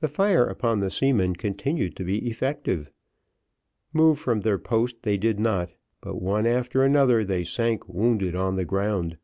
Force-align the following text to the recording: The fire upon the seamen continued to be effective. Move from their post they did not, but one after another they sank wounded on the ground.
The 0.00 0.08
fire 0.08 0.44
upon 0.48 0.80
the 0.80 0.90
seamen 0.90 1.36
continued 1.36 1.94
to 1.94 2.02
be 2.04 2.28
effective. 2.28 2.90
Move 3.92 4.18
from 4.18 4.40
their 4.40 4.58
post 4.58 5.04
they 5.04 5.16
did 5.16 5.38
not, 5.38 5.70
but 6.00 6.20
one 6.20 6.46
after 6.48 6.82
another 6.82 7.24
they 7.24 7.44
sank 7.44 7.88
wounded 7.88 8.34
on 8.34 8.56
the 8.56 8.64
ground. 8.64 9.18